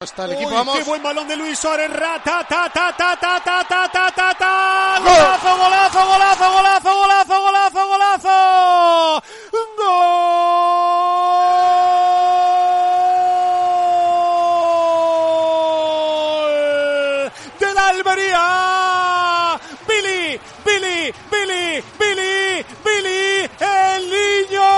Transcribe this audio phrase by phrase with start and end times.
[0.00, 0.78] Hasta el equipo, Uy, vamos.
[0.78, 1.90] qué buen balón de Luis Suárez.
[1.92, 5.00] Rata, ta, ta, ta, ta, ta, ta, ta, ta, ta.
[5.00, 9.22] Golazo, golazo, golazo, golazo, golazo, golazo, golazo.
[15.98, 18.46] Gol de la Almería.
[19.88, 24.68] Billy, Billy, Billy, Billy, Billy, el niño.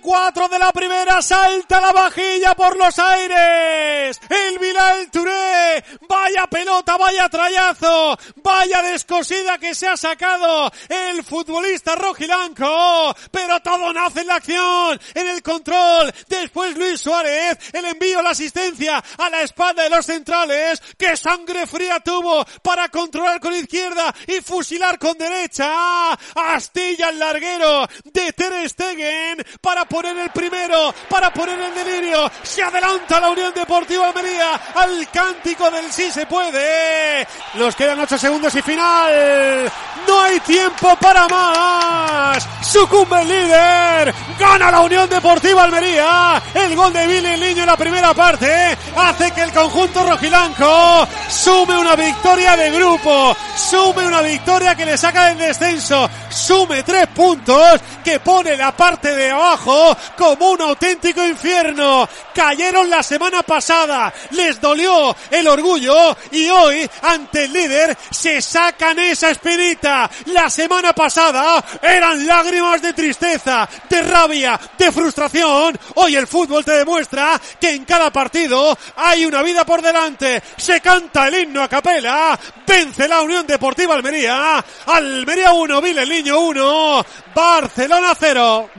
[0.00, 4.18] 24 de la primera, salta la vajilla por los aires.
[4.28, 11.96] El Bilal Touré, vaya pelota, vaya trayazo, vaya descosida que se ha sacado el futbolista
[11.96, 13.14] rojilanco.
[13.30, 16.12] Pero todo nace en la acción, en el control.
[16.28, 20.80] Después Luis Suárez, el envío, la asistencia a la espalda de los centrales.
[20.96, 26.12] Que sangre fría tuvo para controlar con izquierda y fusilar con derecha.
[26.34, 32.30] Astilla el larguero de Ter Stegen para poner el primero, para poner el delirio.
[32.42, 37.26] Se adelanta la Unión Deportiva Almería al cántico del sí se puede.
[37.54, 39.70] Nos quedan ocho segundos y final.
[40.06, 42.46] No hay tiempo para más.
[42.62, 44.14] Sucumbe el líder.
[44.38, 46.40] Gana la Unión Deportiva Almería.
[46.54, 51.76] El gol de Billy Niño en la primera parte hace que el conjunto rojilanco sume
[51.76, 53.36] una victoria de grupo.
[53.56, 56.08] Sume una victoria que le saca del descenso.
[56.30, 59.79] Sume tres puntos que pone la parte de abajo
[60.16, 62.08] como un auténtico infierno.
[62.34, 68.98] Cayeron la semana pasada, les dolió el orgullo y hoy ante el líder se sacan
[68.98, 70.10] esa espinita.
[70.26, 75.78] La semana pasada eran lágrimas de tristeza, de rabia, de frustración.
[75.96, 80.42] Hoy el fútbol te demuestra que en cada partido hay una vida por delante.
[80.56, 84.64] Se canta el himno a capela, vence la Unión Deportiva Almería.
[84.86, 88.70] Almería 1, Vile el Niño 1, Barcelona 0.